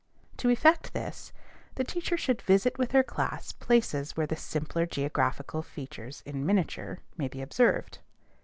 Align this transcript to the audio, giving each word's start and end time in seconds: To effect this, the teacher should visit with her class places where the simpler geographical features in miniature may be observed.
To 0.37 0.49
effect 0.49 0.93
this, 0.93 1.31
the 1.75 1.83
teacher 1.83 2.17
should 2.17 2.41
visit 2.41 2.79
with 2.79 2.91
her 2.91 3.03
class 3.03 3.51
places 3.51 4.17
where 4.17 4.25
the 4.25 4.35
simpler 4.35 4.87
geographical 4.87 5.61
features 5.61 6.23
in 6.25 6.43
miniature 6.43 7.01
may 7.17 7.27
be 7.27 7.39
observed. 7.39 7.99